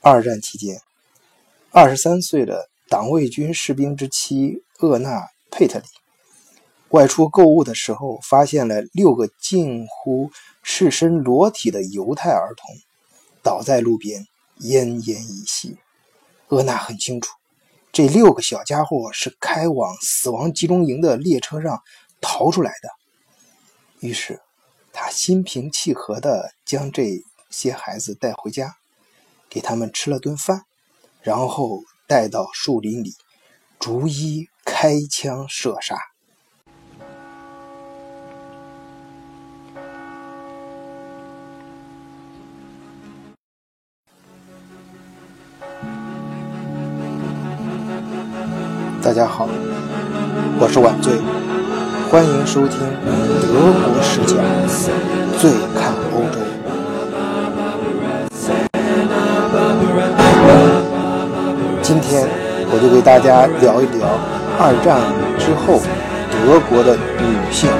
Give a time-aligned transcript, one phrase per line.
[0.00, 0.80] 二战期间，
[1.70, 5.86] 二十三岁的党卫军士兵之妻厄纳·佩特里
[6.90, 10.30] 外出购物的时候，发现了六个近乎
[10.62, 12.64] 赤身裸体的犹太儿童
[13.42, 14.24] 倒在路边，
[14.60, 15.76] 奄奄一息。
[16.48, 17.34] 厄纳很清楚，
[17.92, 21.82] 这六个小家伙是开往死亡集中营的列车上
[22.22, 22.88] 逃出来的。
[24.00, 24.40] 于是，
[24.92, 28.77] 他心平气和地将这些孩子带回家。
[29.50, 30.62] 给他们吃了顿饭，
[31.22, 33.14] 然后带到树林里，
[33.78, 35.96] 逐一开枪射杀。
[49.00, 49.48] 大家好，
[50.60, 51.18] 我是晚醉，
[52.10, 52.78] 欢迎收听
[53.40, 54.36] 德国视角，
[55.38, 55.94] 醉看
[61.88, 62.28] 今天
[62.70, 64.06] 我就给大家聊一聊
[64.60, 65.00] 二战
[65.38, 65.80] 之后
[66.30, 67.70] 德国的女性。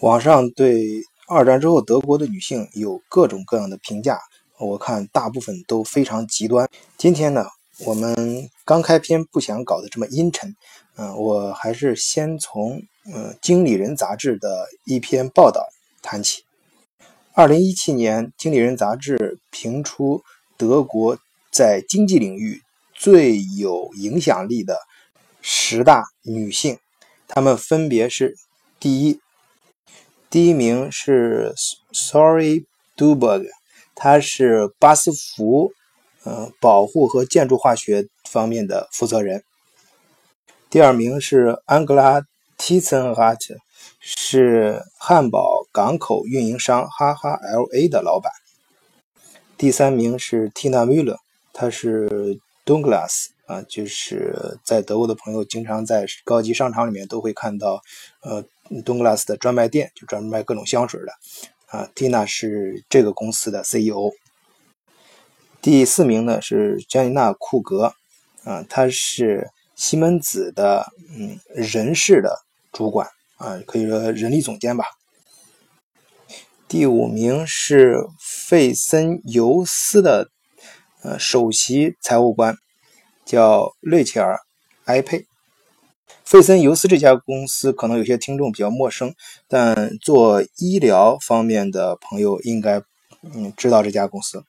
[0.00, 4.18] 网上对二战之后德国的女性有各种各样的评价，
[4.58, 6.66] 我看大部分都非常极端。
[6.96, 7.44] 今天呢，
[7.80, 10.54] 我们刚开篇不想搞得这么阴沉，
[10.96, 12.82] 嗯，我还是先从。
[13.12, 15.68] 呃，《经理人》杂志的一篇报道
[16.00, 16.42] 谈起。
[17.34, 20.22] 二零一七年，《经理人》杂志评出
[20.56, 21.18] 德国
[21.52, 22.62] 在经济领域
[22.94, 24.78] 最有影响力的
[25.42, 26.78] 十大女性，
[27.28, 28.36] 她们分别是：
[28.80, 29.20] 第一，
[30.30, 31.52] 第一名是
[31.92, 32.64] Sorry
[32.96, 33.50] Duberg，
[33.94, 35.74] 她是巴斯福
[36.24, 39.40] 呃保护和建筑化学方面的负责人；
[40.68, 42.22] 第二名是安格拉。
[42.56, 43.52] t i s e n h a t
[44.00, 48.32] 是汉堡港口运营商哈哈 LA 的老板。
[49.58, 51.16] 第三名是 Tina Müller，
[51.52, 57.82] 她是 Douglas 啊，就是在德国的朋友经常在高级商场里面都会看到，
[58.22, 58.42] 呃
[58.84, 61.12] ，Douglas 的专卖店，就专门卖各种香水的
[61.66, 61.90] 啊。
[61.96, 64.12] Tina 是这个公司的 CEO。
[65.64, 67.94] 第四名呢是詹妮娜库格
[68.44, 72.44] 啊，她是西门子的嗯人事的。
[72.70, 73.08] 主管
[73.38, 74.84] 啊，可以说人力总监吧。
[76.68, 80.28] 第五名是费森尤斯的
[81.02, 82.58] 呃首席财务官，
[83.24, 84.40] 叫瑞切尔
[84.84, 85.24] 埃佩。
[86.24, 89.14] 费森尤斯这家公司可能有些听众比较陌生，
[89.48, 92.82] 但做医疗方面的朋友应该
[93.22, 94.44] 嗯知道这家公司。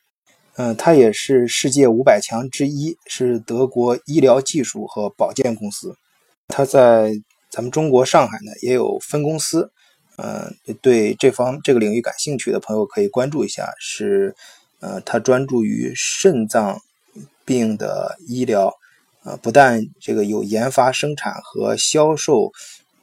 [0.57, 5.95] 嗯，它也是世界五百强之一，是德国医疗技术和保健公司。
[6.47, 7.11] 它在
[7.49, 9.69] 咱们中国上海呢也有分公司，
[10.17, 13.73] 嗯，对这方这个领域感兴趣的朋友可以关注一下。
[13.79, 14.33] 是，
[14.79, 16.79] 呃，它专注于肾脏
[17.43, 18.73] 病的医疗，
[19.25, 22.51] 呃，不但这个有研发、生产和销售，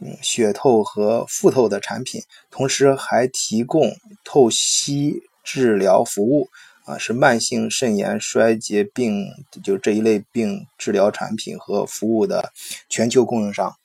[0.01, 3.91] 嗯，血透和腹透的产品，同时还提供
[4.25, 6.49] 透析治疗服务，
[6.85, 9.27] 啊，是慢性肾炎衰竭病
[9.63, 12.53] 就这一类病治疗产品和服务的
[12.89, 13.77] 全球供应商。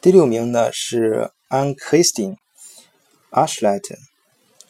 [0.00, 2.36] 第六名呢是 a n c h r i s t i n
[3.30, 3.96] a s h l e t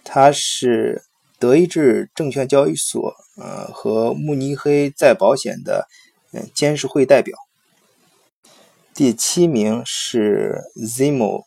[0.02, 1.04] 他是
[1.38, 5.86] 德意志证券交易所呃和慕尼黑再保险的
[6.32, 7.36] 嗯监事会代表。
[8.94, 11.44] 第七名是 Zimo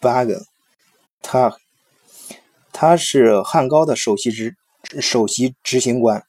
[0.00, 0.44] Bagen，
[1.20, 1.58] 他
[2.72, 4.56] 他是汉高的首席执
[5.00, 6.24] 首席执行官。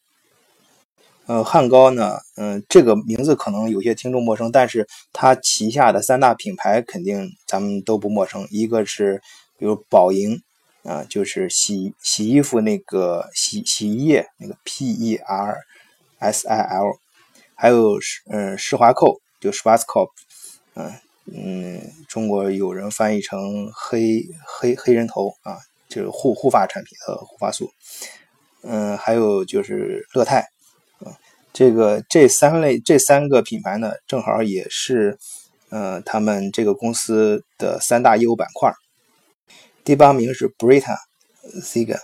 [1.28, 8.45] 呃，汉高呢，嗯，这个名字可能有些听众陌生，但是他旗下的三大品牌肯定咱们都不陌生。
[8.50, 9.22] 一个是
[9.57, 10.41] 比如宝盈，
[10.84, 15.57] 啊，就是洗洗衣服那个洗洗衣液那个 P E R
[16.19, 17.00] S I L，
[17.56, 20.09] 还有是嗯施华蔻，就 Schwarzkopf，
[20.73, 20.91] 嗯
[21.28, 27.72] 嗯，中国有人翻译成黑黑黑人头啊，就是护护发产品的护发素。
[28.63, 30.47] 嗯，还有就是乐泰。
[31.53, 35.17] 这个这三类这三个品牌呢，正好也是，
[35.69, 38.73] 呃，他们这个公司的三大业务板块。
[39.84, 40.96] 第八名是 Brita
[41.61, 41.99] Ziga，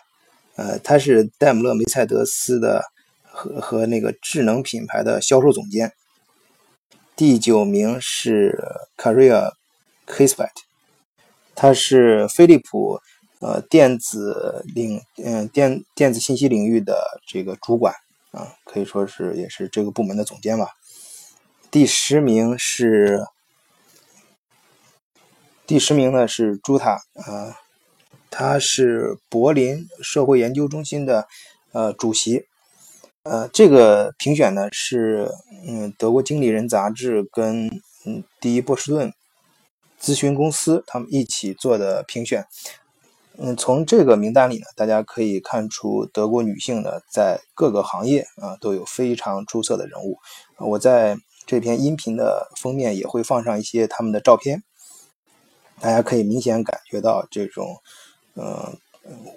[0.57, 2.83] 呃，他是戴姆勒梅赛德斯的
[3.23, 5.93] 和和那个智能品牌的销售总监。
[7.15, 8.61] 第九名是
[8.97, 9.53] Career
[10.05, 10.49] Kisbet，
[11.55, 12.99] 他是飞利浦
[13.39, 17.93] 呃电子领嗯电电子信息领域的这个主管。
[18.31, 20.67] 啊，可以说是也是这个部门的总监吧。
[21.71, 23.25] 第十名是
[25.65, 27.57] 第十名呢是朱塔啊，
[28.29, 31.25] 他是柏林社会研究中心的
[31.71, 32.45] 呃主席。
[33.23, 35.31] 呃，这个评选呢是
[35.65, 37.67] 嗯德国经理人杂志跟
[38.05, 39.11] 嗯第一波士顿
[39.99, 42.45] 咨询公司他们一起做的评选。
[43.37, 50.17] 嗯，从这个名单里呢，大家可以看出德国女性呢在各个行业啊都有非常出色的人物。
[50.57, 54.63] 我在这篇音频的封面也会放上一些他们的照片，
[55.79, 57.77] 大家可以明显感觉到这种，
[58.35, 58.77] 嗯。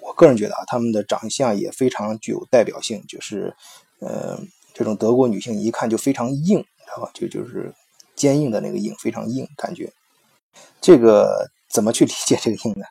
[0.01, 3.55] 我个人觉得啊，他们的长相也非常具有代表性，就是，
[4.01, 4.37] 呃，
[4.73, 7.09] 这种德国女性一看就非常硬，知道吧？
[7.13, 7.73] 就就是
[8.13, 9.89] 坚硬的那个硬，非常硬感觉。
[10.81, 12.85] 这个怎么去理解这个硬呢？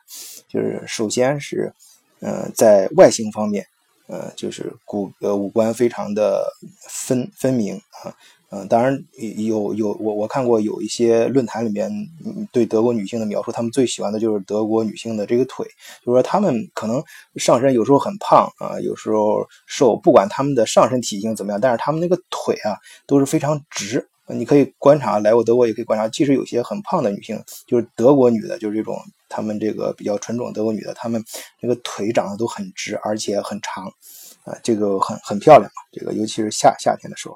[0.51, 1.71] 就是首先是，
[2.19, 3.65] 嗯，在外形方面，
[4.07, 6.45] 呃，就是骨呃五官非常的
[6.89, 8.13] 分分明啊。
[8.53, 9.01] 嗯，当然
[9.37, 11.89] 有有我我看过有一些论坛里面
[12.51, 15.65] 对德国女性的描述，他们最喜欢的就是德国女性的这个腿，
[16.03, 17.01] 就是说他们可能
[17.37, 22.75] 上身有时候很胖啊，有时候瘦，不管他们的上身体型怎么样，但是他们那个腿啊
[23.07, 24.05] 都是非常直。
[24.27, 28.97] 你可以观察来过德国也可以观察，即使有些很胖的女性，就是德国女的，就是这种
[29.31, 31.23] 他们这个比较纯种德国女的，她们
[31.61, 33.85] 那个腿长得都很直，而且很长，
[34.43, 37.35] 啊，这个很很漂亮，这个尤其是夏夏天的时候。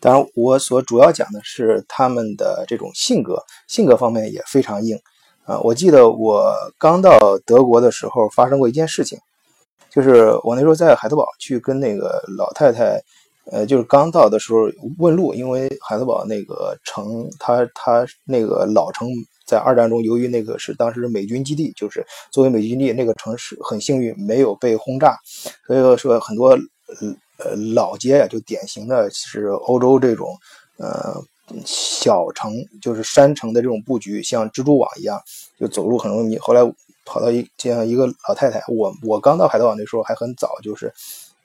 [0.00, 4.98] 当然，我所主要讲的是他们的这种性格，性格方面也非常硬
[5.44, 5.58] 啊。
[5.60, 9.18] 我记得我刚到德国的时候，发生过一件事情，
[9.90, 13.00] 就是我那时候在海德堡去跟那个老太太，
[13.50, 14.60] 呃，就是刚到的时候
[14.98, 19.08] 问路，因为海德堡那个城，它它那个老城
[19.46, 25.18] 在二战中，由于那个是当时美军基地，就是作为美军基地，那个城市很幸运没有被轰炸，
[25.66, 26.58] 所以说很多。
[27.38, 30.28] 呃，老街呀，就典型的是欧洲这种，
[30.76, 31.20] 呃，
[31.66, 35.20] 小城，就是山城的这种布局，像蜘蛛网一样，
[35.58, 36.38] 就走路很容易。
[36.38, 36.60] 后来
[37.04, 40.92] 跑到一这样一个老太太，我我刚到海德堡那时候还很早，就是。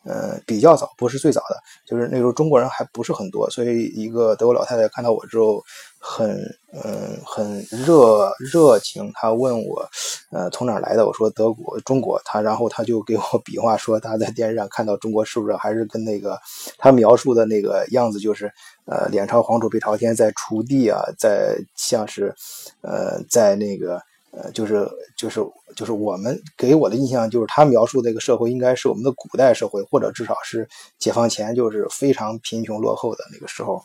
[0.06, 5.62] 呃，比较早，不是最早的，就是那时候中国人还不是很多，所以一个德国老太太看到我之后，
[6.00, 6.40] 很
[6.72, 9.86] 嗯很热热情，她问我，
[10.32, 11.06] 呃从哪来的？
[11.06, 16.40] 我说德国中国，她然后她就给我比划说她在电视上看到中国是不是还是跟那个
[16.78, 18.50] 她描述的那个样子，就是
[18.86, 22.34] 呃脸朝黄土背朝天在锄地啊，在像是
[22.82, 24.02] 呃在那个。
[24.32, 24.88] 呃，就是
[25.18, 25.40] 就是
[25.76, 30.68] 就是我们给我的印象就是他描述这个社会应该是我们的古代社会，或者至少是
[30.98, 33.82] 解放前就是非常贫穷落后的那个时候。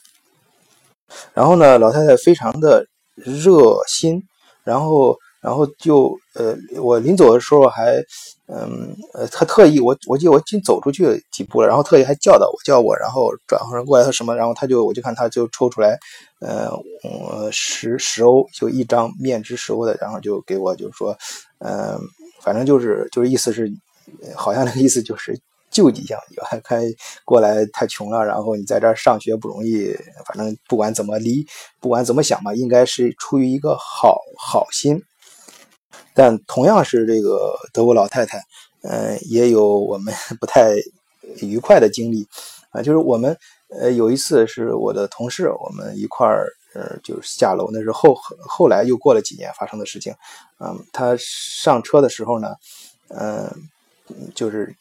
[1.33, 4.23] 然后呢，老太太非常的热心，
[4.63, 5.19] 然后。
[5.45, 8.03] 然后就呃，我临走的时候还，
[8.47, 15.99] 嗯呃，他特意我我记得我仅走出去几步了，然后特意还叫到我叫我，然后转身过来他什么，然后他就我就看他就抽出来，
[16.41, 16.71] 呃，
[17.51, 21.17] 十十欧就一张面值十欧的，然后就给我就说，
[21.61, 21.99] 嗯，
[22.43, 23.73] 反正就是就是意思是，
[24.35, 25.41] 好像那个意思就是
[25.71, 26.83] 救济一下，还看
[27.25, 29.87] 过来太穷了，然后你在这儿上学不容易，
[30.27, 31.47] 反正不管怎么离，
[31.81, 35.01] 不管怎么想吧，应该是出于一个好好心。
[36.15, 38.41] 但同样是这个德国老太太，
[38.83, 40.75] 嗯，也有我们 不太
[41.43, 42.27] 愉快的经历
[42.71, 42.81] 啊。
[42.81, 43.37] 就是我们
[43.69, 50.15] 呃有一次是我的同事，我们一块儿呃就是下楼，那是后后来又过了几年发生的事情。
[50.61, 52.55] 嗯，他上车的时候呢，
[53.09, 53.53] 嗯，
[54.35, 54.75] 就是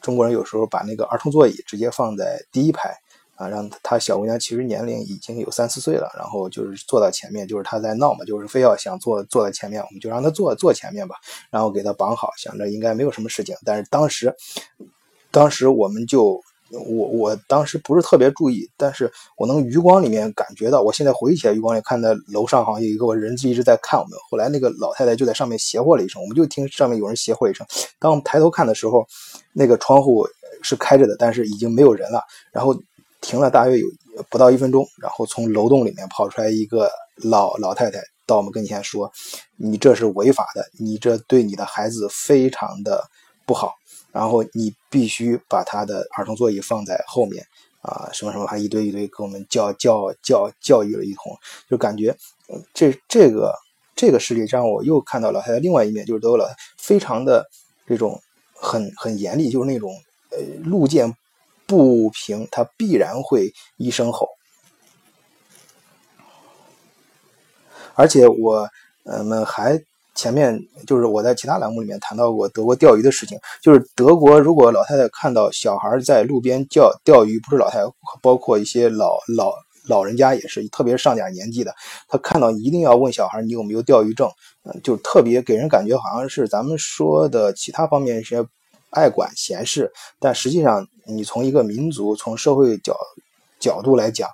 [0.00, 2.96] 中国人有时候把那个儿童座椅直接放在第一排。
[3.38, 11.14] 啊，让他小姑娘其实年龄已经有三四岁了，然后就是坐到前面，就是她在闹嘛，就是非要想坐坐在前面，我们就让她坐坐前面吧，
[11.48, 13.54] 然后给她绑好，想着应该没有什么事情。
[13.64, 14.34] 但是当时，
[15.30, 16.42] 当时我们就
[16.72, 24.18] 我我当时不是特别注意，但是我能余光里面感觉到，我现在回忆起来余光里看到楼上好像有一个人一直在看我们。
[24.28, 27.64] 后来那个老太太就在上面邪呼了一声，我们就听上面有人邪呼一声。
[28.00, 29.06] 当我们抬头看的时候，
[29.52, 30.26] 那个窗户
[30.60, 32.20] 是开着的，但是已经没有人了。
[32.52, 32.74] 然后。
[33.20, 33.86] 停了大约有
[34.30, 39.10] 不到一分钟，然后从楼洞里面跑出来一个老老太太，到我们跟前说
[39.56, 43.04] ：“你这是违法的，你这对你的孩子非常的
[43.46, 43.74] 不好。
[44.12, 47.44] 然后你必须把他的儿童座椅放在后面
[47.82, 51.36] 啊，什么什么，还一堆一堆给我们教教教教育了一通，
[51.68, 52.16] 就感觉
[52.72, 53.52] 这这个
[53.94, 57.44] 这个事例让我又看到老太太另外一面，就是德国老太太非常的
[57.86, 58.20] 这种
[58.54, 59.92] 很很严厉，就是那种
[60.30, 61.14] 呃路见。”
[61.68, 64.26] 不平，他必然会一声吼。
[67.94, 68.68] 而且我
[69.04, 69.80] 呃们还
[70.14, 77.90] 前面就是我在其他栏目里面谈到过德国钓鱼的事情，就是德国如果老太太看到小孩在路边钓钓鱼，不是老太太，
[78.22, 79.52] 包括一些老老
[79.88, 81.74] 老人家也是，特别是上点年纪的，
[82.08, 84.30] 他看到一定要问小孩你有没有钓鱼证，
[84.82, 88.44] 就特别给人感觉好像是咱们说的其他方面一些
[88.90, 92.96] 爱管闲事，但实际上你从一个民族从社会角
[93.58, 94.28] 角度来讲，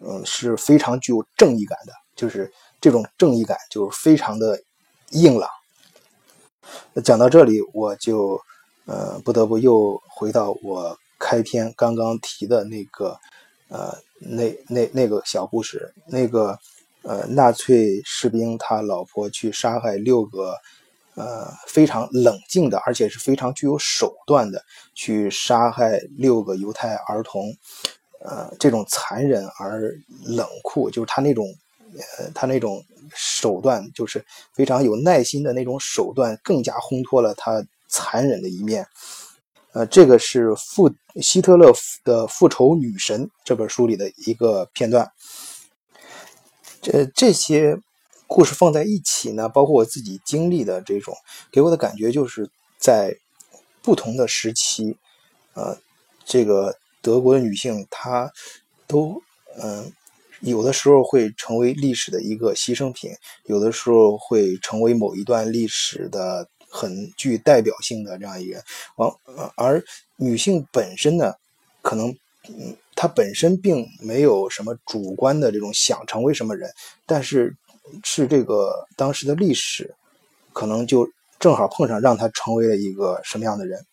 [0.00, 4.60] 嗯，是非常具有正义感的，就是这种正义感就是非常的
[5.10, 5.48] 硬朗。
[7.04, 8.40] 讲到这里，我就
[8.86, 13.18] 呃不得不又回到我开篇刚刚提的那个
[13.68, 16.58] 呃那那那个小故事，那个
[17.02, 20.54] 呃纳粹士兵他老婆去杀害六个
[21.20, 24.62] 呃非常冷静的，而且是非常具有手段的
[24.94, 27.54] 去杀害六个犹太儿童，
[28.24, 31.46] 呃这种残忍而冷酷，就是他那种
[32.18, 32.82] 呃他那种。
[33.12, 34.24] 手段就是
[34.54, 38.86] 非常有耐心的那种手段，更加烘托了他残忍的一面。
[39.72, 40.88] 呃，这个是复
[41.20, 41.72] 希特勒
[42.04, 45.10] 的《复仇女神》这本书里的一个片段。
[46.80, 47.76] 这这些
[48.32, 51.12] 故事放在一起呢，包括我自己经历的这种，
[51.50, 53.16] 给我的感觉就是在
[53.82, 54.96] 不同的时期，
[55.54, 55.76] 呃，
[56.24, 58.32] 这个德国的女性她
[58.86, 59.20] 都
[59.60, 59.92] 嗯。
[60.42, 63.10] 有的时候会成为历史的一个牺牲品，
[63.44, 68.64] 有的时候会成为某一段历史的很具代表性的这样一个人。
[68.96, 69.14] 往
[69.54, 69.84] 而
[70.16, 71.34] 女性本身呢，
[71.82, 72.08] 可能
[72.48, 76.72] 嗯，她本身并没有什么主观的这种想成为什么人，
[77.04, 77.54] 但是
[78.04, 79.94] 是这个当时的历史，
[80.52, 83.84] 可能就正好碰上让他成为了一个什么样的人。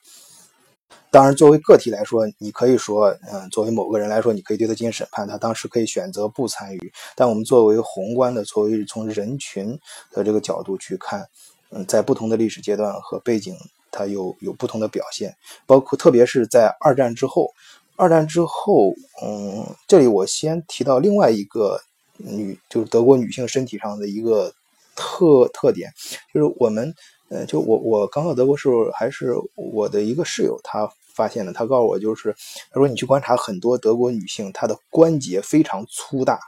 [1.09, 6.93] 当然，作为个体来说，你可以说，嗯，作为某个人来说，你可以对他进行审判，他当时可以选择不参与。
[7.15, 9.79] 但我们作为宏观的，作为从人群
[10.11, 11.25] 的这个角度去看，
[11.71, 13.55] 嗯，在不同的历史阶段和背景，
[13.89, 15.33] 他有有不同的表现。
[15.65, 17.49] 包括特别是在二战之后，
[17.95, 21.79] 二战之后，嗯，这里我先提到另外一个
[22.17, 24.53] 女，就是德国女性身体上的一个
[24.95, 25.91] 特特点，
[26.33, 26.93] 就是我们。
[27.29, 31.51] 呃，就我我刚到德国时候，还是我的一个室友，他发现了。
[31.51, 32.33] 他告诉我，就是
[32.71, 36.39] 他说你去观察很多德国女性，她的关节非常粗大，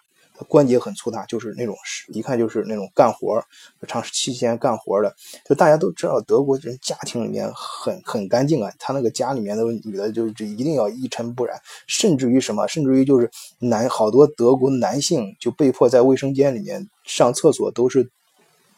[0.47, 1.75] 关节很粗大，就是那种
[2.07, 3.43] 一看就是那种干活
[3.87, 5.13] 长期间干活的。
[5.45, 13.29] 就大家都知道，德国人家庭里面很很干净啊，他那个家里面的女的就就一定要一尘不染，甚至于什么，甚至于就是
[13.59, 18.09] 男好多德国男性就被迫在卫生间里面上厕所都是。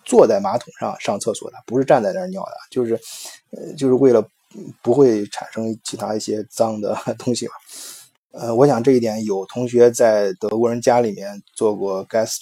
[0.04, 3.00] 坐在马桶上上厕所的，不是站在那儿尿的，就是，
[3.78, 4.28] 就是为了
[4.82, 7.54] 不会产生其他一些脏的 东西嘛。
[8.32, 12.38] 呃，我想这一点有同学在德国人家里面做过 guest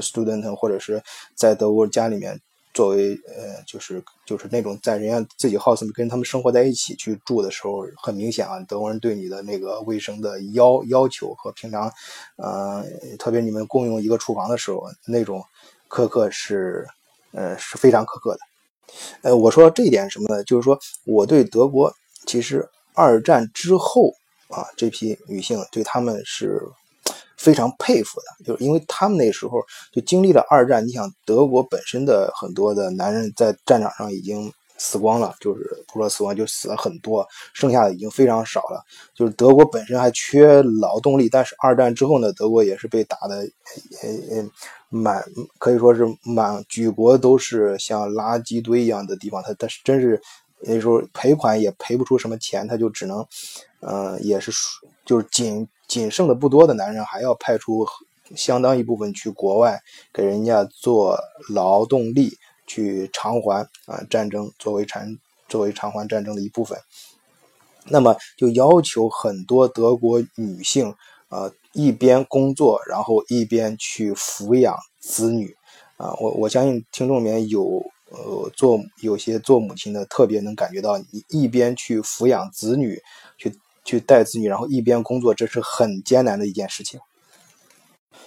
[0.00, 1.02] student，或者是
[1.34, 2.40] 在德国家里面
[2.74, 11.90] 作为呃，就是就是那种在人家自己 house 跟他们生活在一起去住的时候，很明显啊，德国人对你的那个卫生的要要求和平常，
[12.36, 12.84] 呃，
[13.18, 15.42] 特别你们共用一个厨房的时候那种
[15.88, 16.86] 苛刻是。
[17.30, 18.38] 呃，是非常苛刻的。
[19.20, 20.42] 呃，我说这一点什么呢？
[20.44, 21.92] 就是说，我对德国
[22.26, 24.14] 其实二战之后
[24.48, 26.60] 啊，这批女性对他们是
[27.36, 29.60] 非常佩服的，就是因为他们那时候
[29.92, 30.86] 就经历了二战。
[30.86, 34.52] 你想，德国本身的很多的男人在战场上已经。
[34.80, 38.80] 死光了，就是不说死亡，就死了很多，剩下的已经非常少了。
[39.12, 43.38] 就是德国本身还缺劳动力，但是二战之后呢，德国也是被打的，
[44.02, 44.50] 呃呃，
[44.88, 45.20] 满
[45.58, 49.42] 可以说是满举国都是像垃圾堆一样的地方。
[49.42, 50.22] 他他是真是
[50.60, 53.26] 那时候赔款也赔不出什么钱，他就只能，
[53.80, 54.50] 呃，也是
[55.04, 57.86] 就是仅仅剩的不多的男人还要派出
[58.34, 59.80] 相当一部分去国外
[60.12, 61.18] 给人家做
[61.48, 62.36] 劳动力。
[62.70, 65.16] 去偿还啊战争作为偿
[65.48, 66.78] 作为偿还战争的一部分，
[67.86, 70.94] 那么就要求很多德国女性
[71.30, 75.56] 啊一边工作，然后一边去抚养子女
[75.96, 76.12] 啊。
[76.20, 83.00] 我我相信听众里面有呃做有些做母亲的特别能感觉到，你一边去抚养子女，
[83.88, 87.00] 去带子女，然后一边工作，这是很艰难的一件事情。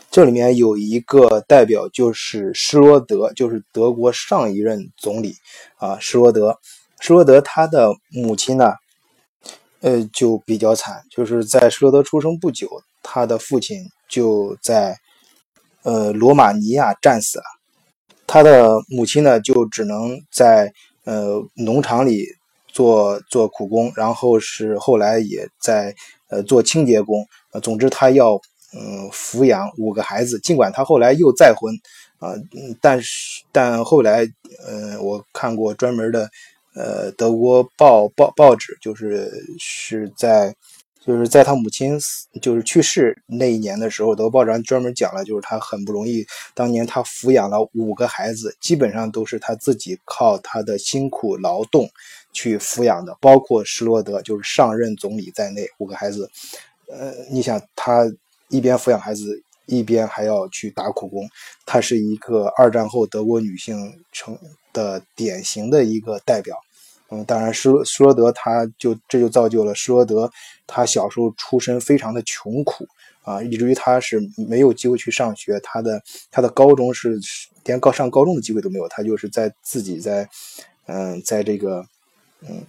[0.10, 5.36] 这里面有一个代表，就是施罗德，就是德国上一任总理
[5.78, 6.00] 啊。
[6.00, 6.58] 施罗德，
[7.00, 8.74] 施罗德他的母亲呢，
[9.82, 12.68] 呃，就比较惨，就是在施罗德出生不久，
[13.04, 13.78] 他的父亲
[14.10, 14.98] 就在
[15.84, 17.46] 呃罗马尼亚战死了，
[18.26, 22.26] 他的母亲呢，就只能在呃农场里
[22.74, 25.96] 做做苦工，然后是后来也在
[26.30, 28.40] 呃做清洁工，呃，总之他要。
[28.74, 31.76] 嗯，抚养五个孩子，尽管他后来又再婚，
[32.20, 32.32] 啊，
[32.80, 34.26] 但是但后来，
[34.66, 36.30] 呃，我看过专门的，
[36.74, 40.56] 呃，德国报报报纸，就是是在
[41.04, 51.90] 就是在他母亲死就是去世那一年的时候，德报上专门讲了，就是他很不容易，当年他抚养了五个孩子，基本上都是他自己靠他的辛苦劳动
[52.32, 56.30] 去抚养的，包括施罗德就是上任总理在内，五个孩子。
[56.88, 58.06] 呃，你想他
[58.50, 61.28] 一边抚养孩子，一边还要去打苦工，
[61.66, 64.38] 她是一个二战后德国女性成
[64.72, 66.56] 的典型的一个代表。
[67.14, 70.32] 嗯，当然，施施罗德他就这就造就了施罗德，
[70.66, 72.88] 他小时候出身非常的穷苦
[73.24, 76.02] 啊，以至于他是没有机会去上学，他的
[76.32, 77.20] 他的高中是
[77.66, 80.26] 连高上高中的机会都没有，他就是在自己在
[80.86, 81.86] 嗯，在这个
[82.48, 82.66] 嗯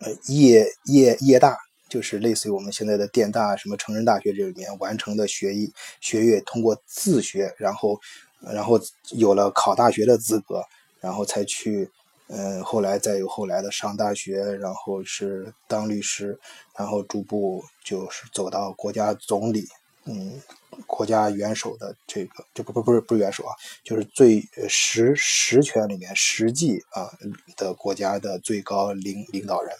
[0.00, 1.54] 呃夜夜夜大，
[1.90, 5.70] 就是类似于我们现在的电大什么成人大学这里面完成的学艺
[6.00, 8.00] 学业，通过自学，然后
[8.40, 10.64] 然后有了考大学的资格，
[11.00, 11.90] 然后才去。
[12.28, 16.38] 嗯，后来再有后来的上大学，然后是当律师，
[16.76, 19.66] 然后逐步就是走到国家总理，
[20.04, 20.40] 嗯，
[20.86, 27.10] 国家元首的这个，这不不不是不是元首啊，就是最实实权里面实际啊
[27.56, 29.74] 的国家的最高领领导人。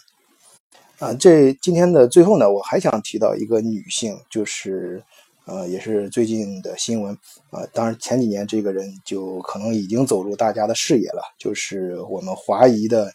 [0.97, 5.03] 啊，这今天的最后呢，我还想提到一个女性，就是。
[5.45, 7.11] 呃，也是最近的新闻
[7.49, 7.65] 啊。
[7.73, 13.11] 当然，前几年这个人就可能已经走入大家的视野了，就是我们华裔的，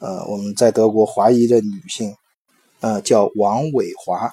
[0.00, 2.12] 呃，我们在德国华裔的女性，
[2.80, 4.28] 呃，叫王伟华。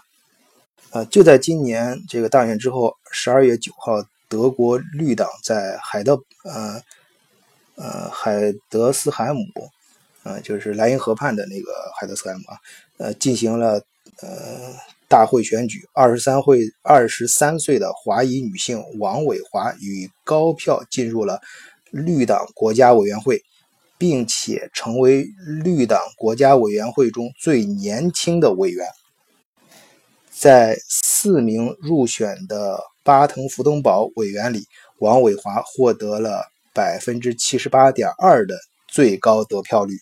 [0.92, 6.82] 呃，就在今年这个大选之后，十二月九号，德国绿党在海德，呃，
[7.76, 9.44] 呃，海德斯海姆，
[10.24, 12.58] 呃，就是莱茵河畔的那个海德斯海姆啊，
[12.98, 13.80] 呃，进行了，
[14.22, 14.74] 呃。
[15.14, 21.40] 大会选举，二十三会二十三岁的华裔女性王伟华以高票进入了
[21.92, 23.40] 绿党国家委员会，
[24.00, 25.28] 并且成为
[25.64, 28.88] 绿党国家委员会中最年轻的委员。
[30.32, 34.66] 在四名入选的巴滕福登堡委员里，
[34.98, 36.44] 王伟华获得了
[36.74, 38.56] 百分之七十八点二的
[38.88, 39.94] 最高得票率。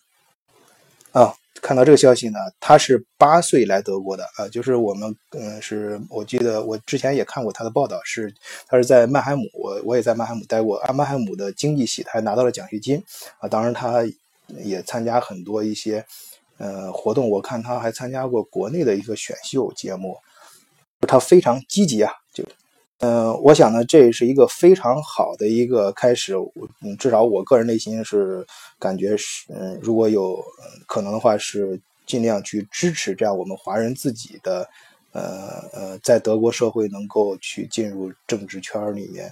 [1.12, 1.36] 啊。
[1.72, 8.30] 看到这个消息呢，他是八岁来德国的啊，就是我们嗯，是我记得我之前也看过他的报道，是
[8.68, 13.02] 他是在曼海姆，我我也在曼海姆待过，啊，曼海姆的经济系，他还拿到了奖学金
[13.40, 14.04] 啊，当然他
[14.66, 16.06] 也参加很多一些
[16.58, 20.18] 呃活动，我看他还参加过国内的一个选秀节目，
[21.08, 22.44] 他非常积极啊，就。
[23.02, 26.36] 嗯，我想呢，这是一个非常好的一个开始。
[26.82, 28.46] 嗯，至少我个人内心是
[28.78, 30.40] 感觉是，嗯，如果有
[30.86, 34.70] 可能的话，是尽量去支持这样我们华人自己的，
[35.14, 39.32] 呃呃，在德国社会能够去进入政治圈里面，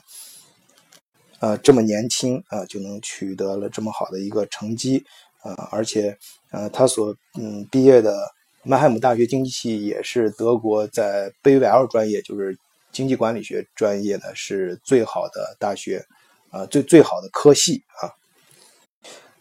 [1.40, 5.04] 呃，这么年轻啊就能取得了这么好的一个成绩，
[5.44, 6.18] 啊，而且，
[6.50, 8.18] 呃，他所嗯毕业的
[8.64, 12.58] 曼海姆大学经济系也是德国在 BWL 专业，就是。
[12.92, 16.06] 经济管理学专业呢是最好的大学，
[16.50, 18.12] 啊，最最好的科系啊。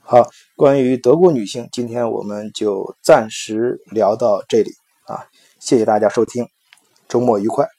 [0.01, 4.71] 好，关于德国女性，今天我们就暂时聊到这里
[5.07, 5.27] 啊，
[5.61, 6.47] 谢谢大家收听，
[7.09, 7.78] 周末愉快。